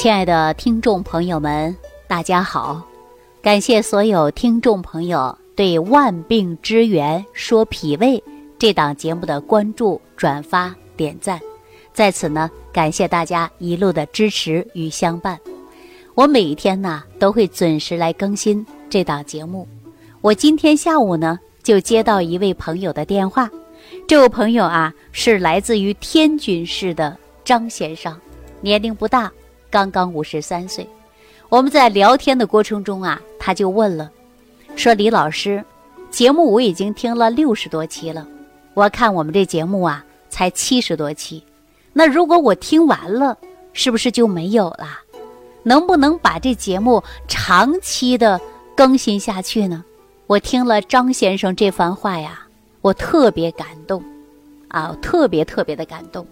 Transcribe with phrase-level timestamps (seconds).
[0.00, 1.76] 亲爱的听众朋友们，
[2.08, 2.82] 大家好！
[3.42, 8.16] 感谢所有听众朋友对《万病之源说脾胃》
[8.58, 11.38] 这档节目的关注、转发、点赞，
[11.92, 15.38] 在此呢，感谢大家一路的支持与相伴。
[16.14, 19.68] 我每一天呢都会准时来更新这档节目。
[20.22, 23.50] 我今天下午呢就接到一位朋友的电话，
[24.08, 27.14] 这位朋友啊是来自于天津市的
[27.44, 28.18] 张先生，
[28.62, 29.30] 年龄不大。
[29.70, 30.86] 刚刚五十三岁，
[31.48, 34.10] 我们在聊天的过程中啊，他就问了，
[34.74, 35.64] 说：“李老师，
[36.10, 38.26] 节目我已经听了六十多期了，
[38.74, 41.42] 我看我们这节目啊才七十多期，
[41.92, 43.38] 那如果我听完了，
[43.72, 44.88] 是不是就没有了？
[45.62, 48.40] 能不能把这节目长期的
[48.76, 49.84] 更新下去呢？”
[50.26, 52.46] 我听了张先生这番话呀，
[52.82, 54.00] 我特别感动，
[54.68, 56.24] 啊，特别特别的感动，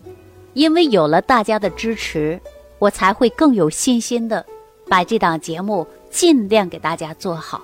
[0.54, 2.40] 因为有了大家的支持。
[2.78, 4.44] 我才会更有信心的
[4.88, 7.62] 把这档节目尽量给大家做好。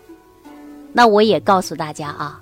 [0.92, 2.41] 那我也告诉大家啊，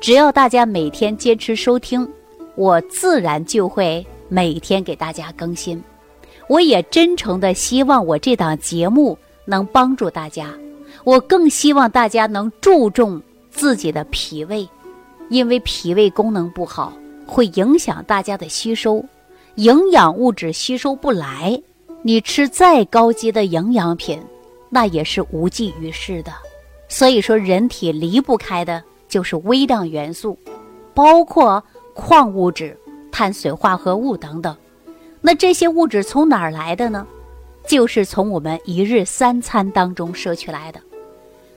[0.00, 2.06] 只要大家每天坚持收听，
[2.54, 5.82] 我自然就会每天给大家更新。
[6.48, 10.52] 我也真诚的希望我这档节目能帮助大家。
[11.04, 14.68] 我更希望大家能注重自己的脾胃，
[15.28, 16.92] 因为脾胃功能不好
[17.26, 19.04] 会影响大家的吸收，
[19.54, 21.60] 营养物质吸收不来。
[22.06, 24.22] 你吃再高级的营养品，
[24.68, 26.30] 那也是无济于事的。
[26.86, 30.38] 所以说，人体离不开的就是微量元素，
[30.92, 32.78] 包括矿物质、
[33.10, 34.54] 碳水化合物等等。
[35.22, 37.06] 那这些物质从哪儿来的呢？
[37.66, 40.78] 就是从我们一日三餐当中摄取来的。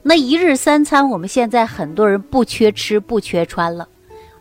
[0.02, 3.86] 那一日三餐，我们现在很多人不缺吃不缺穿了，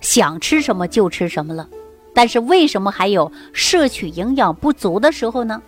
[0.01, 1.69] 想吃什么就吃什么了。
[2.15, 5.61] 但是为什么还有摄取营养不足的时候呢？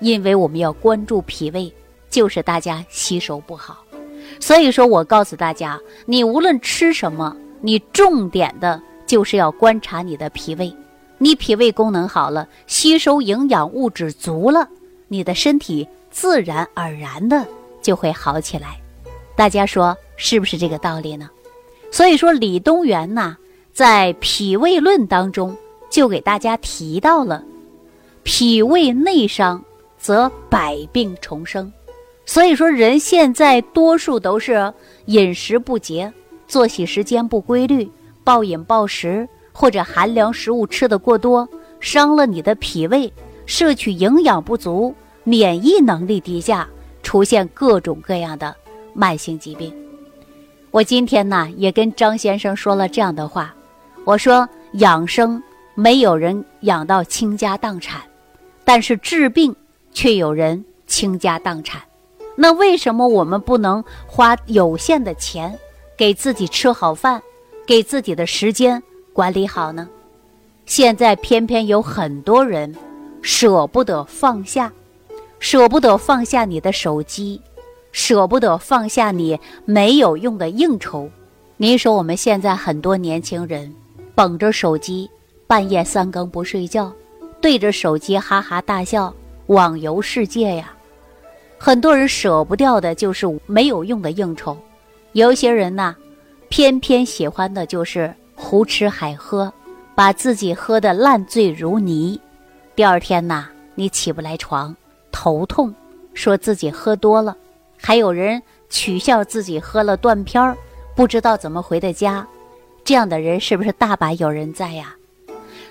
[0.00, 1.72] 因为我们要关注脾胃，
[2.10, 3.84] 就是大家吸收不好，
[4.40, 10.74] 所以说我告诉大家，你无论吃什么，你重点的就是要观察你的脾胃，
[11.18, 14.68] 你脾胃功能好了，吸收营养物质足了，
[15.08, 17.46] 你的身体自然而然的
[17.80, 18.76] 就会好起来。
[19.36, 21.30] 大家说是不是这个道理呢？
[21.90, 23.36] 所以说李东垣呐，
[23.72, 25.56] 在《脾胃论》当中
[25.90, 27.42] 就给大家提到了
[28.22, 29.62] 脾胃内伤。
[30.02, 31.72] 则百病重生，
[32.26, 34.74] 所以说人现在多数都是
[35.06, 36.12] 饮食不节，
[36.48, 37.88] 作息时间不规律，
[38.24, 41.48] 暴饮暴食或者寒凉食物吃的过多，
[41.78, 43.10] 伤了你的脾胃，
[43.46, 44.92] 摄取营养不足，
[45.22, 46.68] 免疫能力低下，
[47.04, 48.52] 出现各种各样的
[48.92, 49.72] 慢性疾病。
[50.72, 53.54] 我今天呢也跟张先生说了这样的话，
[54.04, 55.40] 我说养生
[55.76, 58.00] 没有人养到倾家荡产，
[58.64, 59.54] 但是治病。
[59.92, 61.82] 却有人倾家荡产，
[62.36, 65.58] 那为什么我们不能花有限的钱，
[65.96, 67.22] 给自己吃好饭，
[67.66, 68.82] 给自己的时间
[69.12, 69.88] 管理好呢？
[70.64, 72.74] 现在偏偏有很多人
[73.20, 74.72] 舍不得放下，
[75.38, 77.40] 舍不得放下你的手机，
[77.90, 81.10] 舍不得放下你没有用的应酬。
[81.56, 83.74] 您说我们现在很多年轻人
[84.14, 85.10] 捧着手机，
[85.46, 86.92] 半夜三更不睡觉，
[87.40, 89.14] 对着手机哈哈大笑。
[89.52, 90.72] 网游世界呀，
[91.58, 94.56] 很多人舍不掉的就是没有用的应酬，
[95.12, 95.94] 有些人呢，
[96.48, 99.52] 偏偏喜欢的就是胡吃海喝，
[99.94, 102.18] 把自己喝得烂醉如泥。
[102.74, 104.74] 第二天呢，你起不来床，
[105.10, 105.74] 头痛，
[106.14, 107.36] 说自己喝多了。
[107.76, 110.56] 还有人取笑自己喝了断片儿，
[110.96, 112.26] 不知道怎么回的家。
[112.84, 114.96] 这样的人是不是大把有人在呀？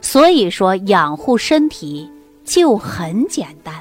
[0.02, 2.08] 所以说，养护身体。
[2.52, 3.74] 就很简单，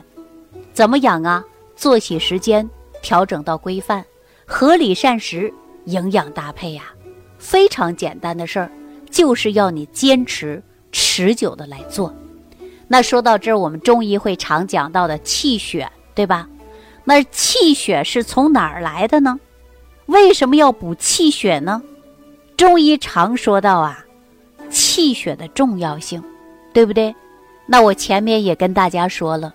[0.73, 1.45] 怎么养啊？
[1.75, 2.71] 作息时间
[3.03, 4.05] 调整到规范，
[4.47, 5.53] 合理膳食，
[5.87, 6.85] 营养搭配呀，
[7.37, 8.71] 非常简单的事儿，
[9.11, 12.15] 就是要你坚持持久的来做。
[12.87, 16.49] 那说到这儿，我们中医会常讲到的气血，对吧？
[17.03, 19.41] 那气血是从哪儿来的呢？
[20.07, 21.83] 为什么要补气血呢？
[22.57, 24.07] 中医常说到啊，
[24.71, 26.23] 气血的重要性，
[26.73, 27.13] 对不对？
[27.73, 29.55] 那我前面也跟大家说了，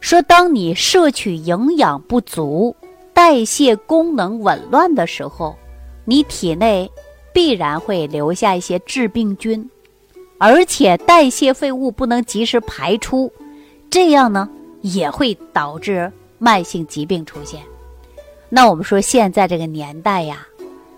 [0.00, 2.74] 说当你摄取营养不足、
[3.12, 5.54] 代谢功能紊乱的时候，
[6.06, 6.90] 你体内
[7.30, 9.68] 必然会留下一些致病菌，
[10.38, 13.30] 而且代谢废物不能及时排出，
[13.90, 14.48] 这样呢
[14.80, 17.60] 也会导致慢性疾病出现。
[18.48, 20.46] 那我们说现在这个年代呀，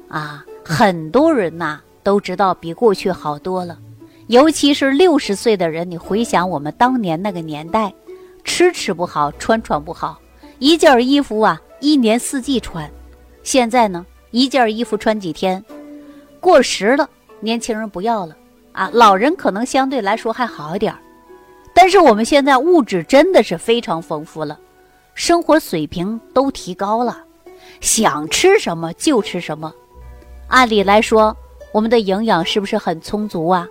[0.06, 3.76] 啊，很多人呐都知道比过去好多了。
[4.28, 7.92] 尤其是六十岁的人，你回想我们当年那个年代，
[8.44, 10.20] 吃吃不好，穿穿不好，
[10.58, 12.90] 一件衣服啊，一年四季穿。
[13.42, 15.62] 现在呢，一件衣服穿几天，
[16.40, 17.08] 过时了，
[17.40, 18.36] 年轻人不要了
[18.72, 20.94] 啊，老人可能相对来说还好一点
[21.74, 24.58] 但是我们现在物质真的是非常丰富了，
[25.14, 27.24] 生活水平都提高了，
[27.80, 29.72] 想吃什么就吃什么。
[30.48, 31.36] 按理来说，
[31.72, 33.66] 我们的营养是不是很充足啊？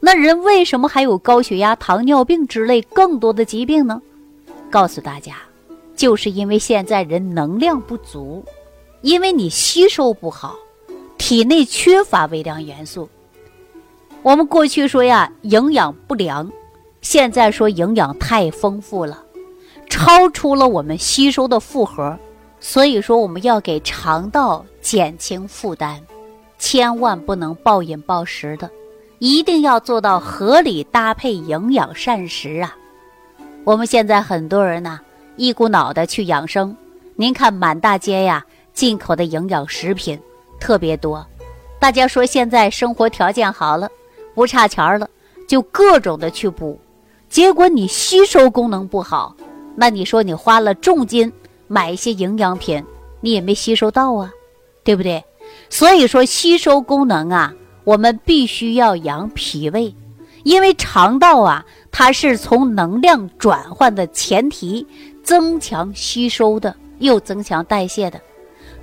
[0.00, 4.00] 那人为什么还有高血压、糖尿病之类更多的疾病呢？
[4.70, 5.36] 告诉大家，
[5.96, 8.44] 就是因为现在人能量不足，
[9.02, 10.54] 因为你吸收不好，
[11.16, 13.08] 体内缺乏微量元素。
[14.22, 16.50] 我们过去说呀，营养不良。
[17.00, 19.22] 现在说营养太丰富了，
[19.88, 22.18] 超出了我们吸收的负荷，
[22.60, 26.00] 所以说我们要给肠道减轻负担，
[26.58, 28.68] 千万不能暴饮暴食的，
[29.18, 32.76] 一定要做到合理搭配营养膳食啊。
[33.64, 35.00] 我们现在很多人呢，
[35.36, 36.76] 一股脑的去养生，
[37.16, 40.18] 您看满大街呀，进口的营养食品
[40.60, 41.26] 特别多，
[41.78, 43.88] 大家说现在生活条件好了，
[44.34, 45.08] 不差钱了，
[45.46, 46.78] 就各种的去补。
[47.28, 49.36] 结果你吸收功能不好，
[49.74, 51.30] 那你说你花了重金
[51.66, 52.82] 买一些营养品，
[53.20, 54.32] 你也没吸收到啊，
[54.82, 55.22] 对不对？
[55.68, 57.52] 所以说吸收功能啊，
[57.88, 59.94] 我们必须要养脾胃，
[60.42, 64.86] 因为肠道啊，它是从能量转换的前提，
[65.22, 68.20] 增强吸收的，又增强代谢的。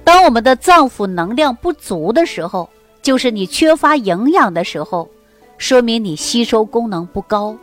[0.04, 2.68] 当我们的脏腑能量不足的时候，
[3.04, 5.08] 就是你缺乏营养的时候，
[5.60, 7.56] 说明你吸收功能不高。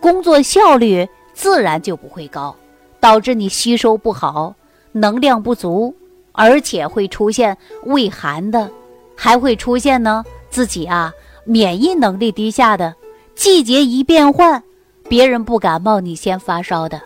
[0.00, 2.54] 工作效率自然就不会高，
[3.00, 4.54] 导致你吸收不好，
[4.92, 5.94] 能量不足，
[6.32, 8.70] 而且会出现胃寒的，
[9.16, 11.12] 还会出现呢自己啊
[11.44, 12.94] 免疫能力低下的。
[13.34, 14.62] 季节一变换，
[15.08, 17.00] 别人不感冒，你先发烧的。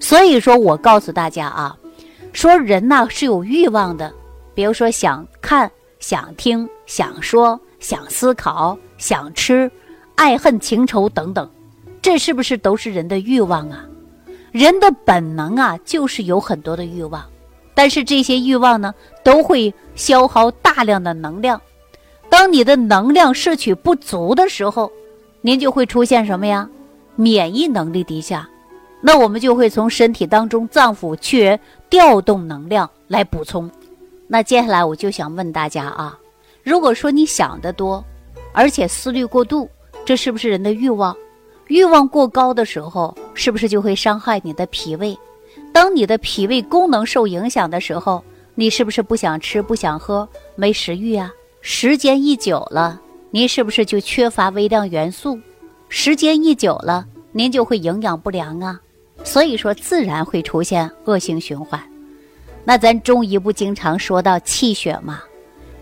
[0.00, 1.76] 所以说我告诉大家啊，
[2.32, 4.12] 说人呐是有欲望的，
[4.54, 5.70] 比如说想看、
[6.00, 9.70] 想听、想说、想思考、想吃、
[10.16, 11.48] 爱恨情仇等等。
[12.02, 13.84] 这是不是都是人的欲望啊？
[14.50, 17.24] 人的本能啊，就是有很多的欲望，
[17.74, 18.92] 但是这些欲望呢，
[19.22, 21.60] 都会消耗大量的能量。
[22.30, 24.90] 当你的能量摄取不足的时候，
[25.40, 26.68] 您就会出现什么呀？
[27.16, 28.48] 免疫能力低下，
[29.00, 31.58] 那我们就会从身体当中脏腑去
[31.90, 33.68] 调动能量来补充。
[34.26, 36.18] 那接下来我就想问大家啊，
[36.62, 38.04] 如果说你想得多，
[38.52, 39.68] 而且思虑过度，
[40.04, 41.16] 这是不是人的欲望？
[41.66, 45.16] 欲望过高的时候，是不是就会伤害你的脾胃？
[45.72, 48.22] 当你的脾胃功能受影响的时候，
[48.54, 51.32] 你是不是不想吃、不想喝、没食欲啊？
[51.60, 53.00] 时间一久了，
[53.30, 55.38] 您是不是就缺乏微量元素？
[55.88, 58.80] 时间一久了，您就会营养不良啊。
[59.24, 61.80] 所以说，自然会出现恶性循环。
[62.64, 65.22] 那咱中医不经常说到气血吗？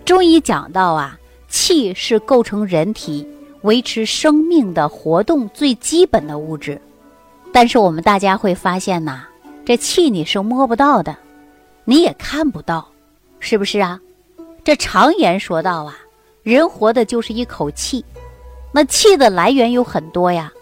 [0.04, 1.18] 中医讲到啊，
[1.48, 3.26] 气是构成人体。
[3.62, 6.80] 维持生命的活动最基本的物质，
[7.52, 9.24] 但是我们大家会发现呐，
[9.64, 11.16] 这气你是摸不到的，
[11.84, 12.86] 你也看不到，
[13.40, 14.00] 是不是啊？
[14.66, 15.96] 这常言说道啊，
[16.42, 18.04] 人活的就是一口气，
[18.72, 20.52] 那气的来源有很多呀，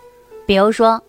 [0.44, 1.02] 比如说，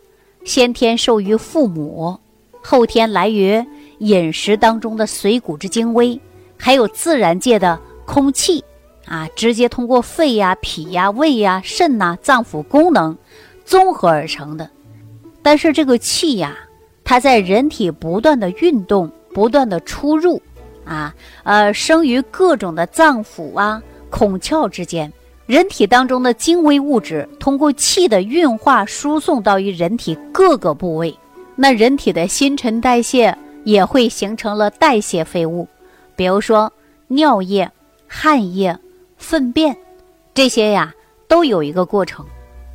[0.45, 2.17] 先天受于父母，
[2.61, 3.61] 后天来于
[3.97, 6.17] 饮食当中的水谷之精微，
[6.57, 8.63] 还有自然界的空气。
[9.05, 13.15] 啊，直接通过肺呀、脾呀、胃呀、肾呐脏腑功能
[13.65, 14.69] 综合而成的。
[15.41, 16.57] 但是这个气呀，
[17.03, 20.41] 它在人体不断的运动、不断的出入，
[20.85, 21.13] 啊，
[21.43, 25.11] 呃，生于各种的脏腑啊、孔窍之间。
[25.45, 31.15] 人体当中的精微物质通过气的运化输送到于人体各个部位。
[31.55, 35.67] 那人体的新陈代谢也会形成了代谢废物，
[36.15, 36.71] 比如说
[37.07, 37.69] 尿液、
[38.07, 38.77] 汗液。
[39.17, 39.75] 粪便，
[40.33, 40.93] 这些呀
[41.27, 42.23] 都有一个过程，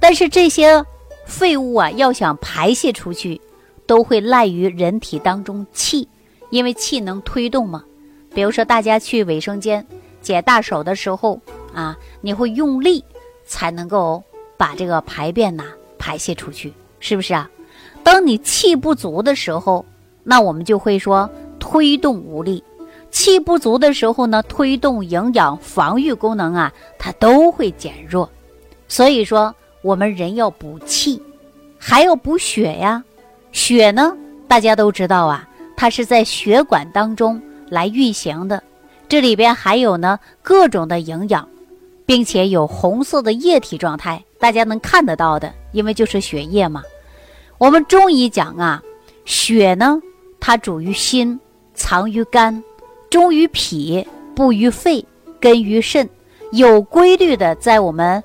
[0.00, 0.82] 但是这些
[1.26, 3.38] 废物啊要想排泄出去，
[3.86, 6.08] 都会赖于人体当中气，
[6.48, 7.84] 因为气能推动嘛。
[8.34, 9.84] 比如说大家去卫生间
[10.20, 11.40] 解大手的时候
[11.74, 13.04] 啊，你会用力
[13.44, 14.22] 才能够
[14.56, 15.64] 把这个排便呐
[15.98, 17.50] 排泄出去，是不是啊？
[18.02, 19.84] 当你气不足的时候，
[20.22, 22.62] 那我们就会说推动无力。
[23.10, 28.30] 气不足的时候呢，推动营养防御功能啊，它都会减弱。
[28.86, 31.20] 所以说，我们人要补气，
[31.76, 33.02] 还要补血呀。
[33.52, 37.40] 血呢，大家都知道啊，它是在血管当中
[37.70, 38.62] 来运行的。
[39.08, 41.48] 这里边还有呢各种的营养，
[42.04, 46.82] 并且有红色的液体状态，大家能看得到的，因为就是血液嘛。
[47.56, 48.82] 我们中医讲啊，
[49.24, 50.00] 血呢，
[50.38, 51.38] 它主于心，
[51.74, 52.62] 藏于肝，
[53.10, 55.04] 中于脾，布于肺，
[55.40, 56.08] 根于肾，
[56.52, 58.22] 有规律的在我们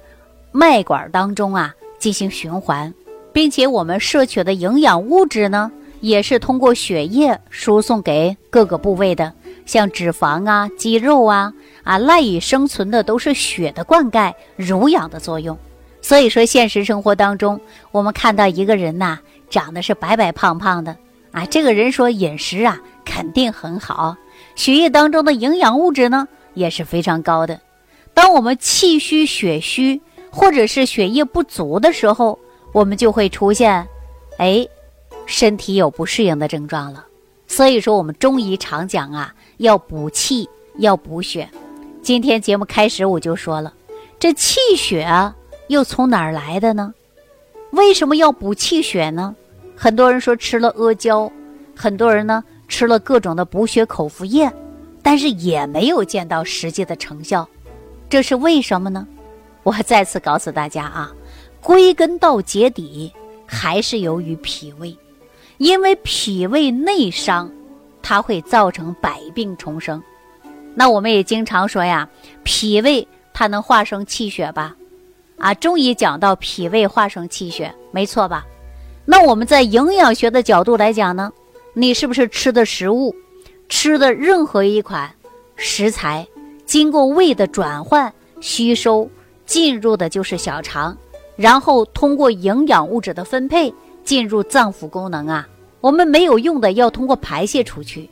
[0.52, 2.94] 脉管当中啊进行循环，
[3.34, 5.72] 并且我们摄取的营养物质呢，
[6.02, 9.34] 也是通过血液输送给各个部位的，
[9.66, 15.58] 像脂肪啊、肌肉啊啊，赖以生存的都是血的灌溉、濡养的作用。
[16.02, 17.60] 所以说，现实生活当中，
[17.92, 19.18] 我们看到一个人呐，
[19.50, 20.96] 长得是白白胖胖的
[21.32, 24.16] 啊，这个人说饮食啊肯定很好，
[24.56, 27.60] 血液当中的营养物质呢也是非常高的。
[28.14, 30.00] 当我们气虚、血虚
[30.30, 32.38] 或者是血液不足的时候，
[32.72, 33.86] 我们就会出现，
[34.38, 34.66] 哎，
[35.26, 37.06] 身体有不适应的症状了。
[37.48, 41.50] 所以说，我们中医常讲啊，要补气，要补血。
[42.02, 43.74] 今天节目开始我就说了，
[44.20, 45.36] 这气血啊。
[45.68, 46.94] 又从哪儿来的呢？
[47.72, 49.36] 为什么要补气血呢？
[49.76, 51.32] 很多人说吃了阿胶，
[51.76, 54.48] 很多人呢吃了各种的补血口服液，
[55.02, 57.50] 但是也没有见到实际的成效，
[58.08, 59.08] 这是为什么呢？
[59.64, 61.12] 我再次告诉大家啊，
[61.62, 63.12] 归根到结底
[63.48, 64.96] 还是由于脾胃，
[65.58, 67.50] 因为脾胃内伤，
[68.02, 70.02] 它会造成百病重生。
[70.74, 72.08] 那我们也经常说呀，
[72.44, 74.76] 脾胃它能化生气血吧？
[75.38, 78.46] 啊，中医讲到脾胃化生气血，没错吧？
[79.06, 81.32] 那我们在营养学的角度来讲呢，
[81.74, 83.16] 你是不是吃的食物，
[83.70, 85.10] 吃的任何一款
[85.56, 86.28] 食材，
[86.66, 89.10] 经过胃的转换吸收，
[89.46, 90.98] 进入的就是小肠，
[91.36, 93.74] 然后通过营养物质的分配
[94.06, 95.46] 进入脏腑功能啊。
[95.82, 98.10] 我们没有用的要通过排泄出去，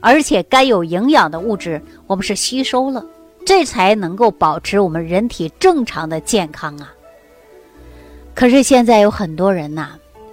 [0.00, 3.06] 而且该有营养的物质我们是吸收了。
[3.46, 6.94] 这才能够保持我们人体正常的健康啊！
[8.34, 9.90] 可是现在有很多人呐，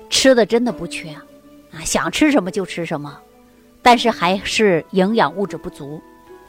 [0.09, 3.19] 吃的真的不缺啊，想吃什么就吃什么，
[3.81, 6.01] 但是还是营养物质不足，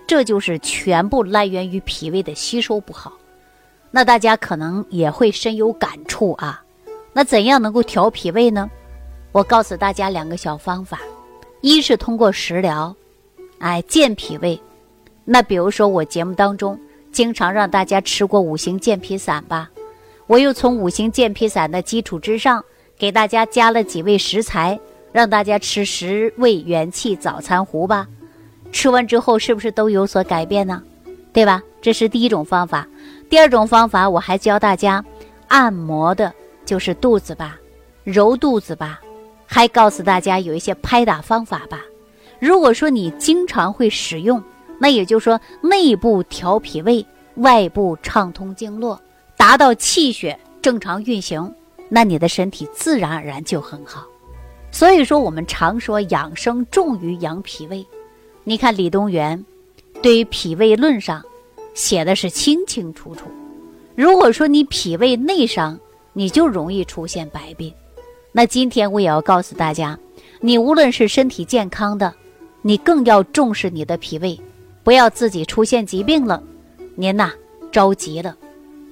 [0.07, 3.12] 这就是全部来源于脾胃的吸收不好。
[3.90, 6.62] 那大家可能也会深有感触啊。
[7.12, 8.71] 那怎样能够调脾胃呢？
[9.33, 11.00] 我告诉大家两个小方法：
[11.61, 12.95] 一是通过食疗，
[13.59, 14.61] 哎，健脾胃。
[15.25, 16.78] 那比如说，我节目当中
[17.12, 19.71] 经常让大家吃过五行健脾散吧，
[20.26, 22.64] 我又从五行健脾散的基础之上，
[22.99, 24.78] 给大家加了几味食材，
[25.12, 28.09] 让大家吃十味元气早餐糊吧。
[28.73, 30.83] 吃完之后是不是都有所改变呢？
[31.33, 31.62] 对吧？
[31.81, 32.87] 这是第一种方法。
[33.28, 35.04] 第二种方法，我还教大家
[35.49, 36.33] 按摩的，
[36.64, 37.59] 就是肚子吧，
[38.04, 39.00] 揉肚子吧，
[39.47, 41.83] 还告诉大家有一些拍打方法吧。
[42.38, 44.42] 如果说你经常会使用。
[44.78, 49.00] 那也就是说，内部调脾胃，外部畅通经络，
[49.37, 51.54] 达到气血正常运行，
[51.88, 54.04] 那你的身体自然而然就很好。
[54.73, 57.87] 所以说，我们常说养生重于养脾胃。
[58.42, 59.45] 你看李东垣
[60.02, 61.23] 对于脾胃论上
[61.75, 63.26] 写的是清清楚楚。
[63.95, 65.78] 如果说你脾胃内伤，
[66.12, 67.73] 你就容易出现百病。
[68.33, 69.99] 那今天我也要告诉大家，
[70.40, 72.14] 你无论是身体健康的，
[72.62, 74.38] 你更要重视你的脾胃。
[74.85, 76.42] 不要自己出现疾病了，
[76.97, 77.33] 您呐
[77.71, 78.37] 着急了，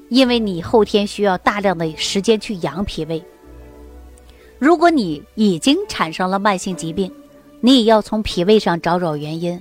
[0.08, 3.22] 因为你后天需要大量的时间去养脾胃。
[4.58, 7.10] 如果你已经产生了慢性疾病，
[7.60, 9.60] 你也要从脾胃上找找原因。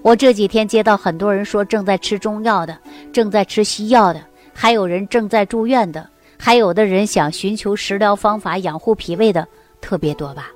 [0.00, 2.76] 我这几天接到很多人说正在吃中药的，
[3.12, 4.20] 正在吃西药的，
[4.52, 6.08] 还有人正在住院的，
[6.44, 9.46] 还有的人想寻求食疗方法养护脾胃的
[9.80, 10.50] 特别多吧？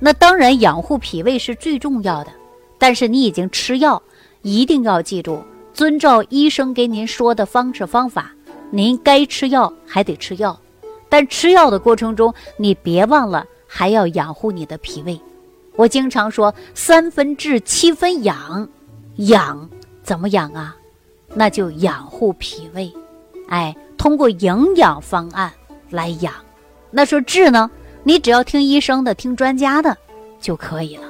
[0.00, 2.32] 那当然养护脾胃是最重要的，
[2.76, 4.02] 但是你已经吃药。
[4.42, 5.40] 一定要记住，
[5.72, 8.32] 遵照医生给您说的方式方法，
[8.72, 10.58] 您该吃药还得吃药，
[11.08, 15.20] 但吃药的过程中，你别忘了还要养护你的脾胃。
[15.76, 18.68] 我经常说三分治七分养，
[19.18, 19.70] 养
[20.02, 20.74] 怎么养啊？
[21.32, 22.92] 那就养护脾胃，
[23.52, 25.52] 哎，通过营养方案
[25.90, 26.32] 来养。
[26.90, 27.70] 那说治呢，
[28.02, 29.94] 你只要听医生的，听专家的
[30.40, 31.04] 就可以了。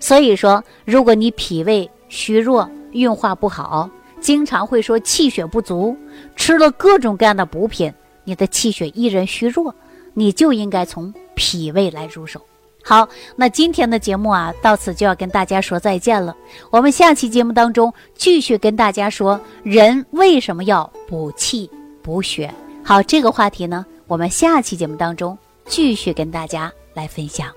[0.00, 3.88] 所以说，如果你脾胃，虚弱、运化不好，
[4.20, 5.96] 经常会说气血不足，
[6.34, 9.72] 吃了各种各样的补品，你的气血依然虚弱，
[10.14, 12.40] 你就应该从脾胃来入手。
[12.82, 16.34] 好，那今天的节目啊，到此就要跟大家说再见了。
[16.70, 21.70] 我们下期节目当中继续跟大家说，人为什么要补气
[22.04, 22.52] 补血？
[22.84, 27.48] 好，这个话题呢，我们下期节目当中继续跟大家来分享。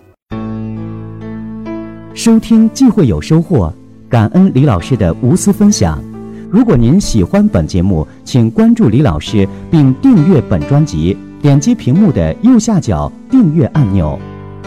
[2.13, 3.71] 收听既会有收获。
[4.09, 6.01] 感恩李老师的无私分享。
[6.49, 14.17] 如果您喜欢本节目，请关注李老师并订阅本专辑，点击屏幕的右下角订阅按钮。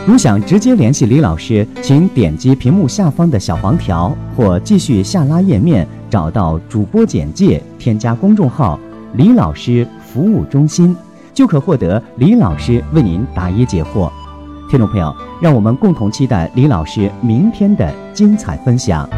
[0.06, 8.78] 如想直接联系李老师，请点击屏幕下方的小黄条，或继续下拉页面，找到主播简介，添加公众号
[9.14, 10.96] “李老师服务中心”，
[11.34, 14.10] 就可获得李老师为您答疑解惑。
[14.68, 19.08] 听众朋友，让我们共同期待李老师明天的精彩分享。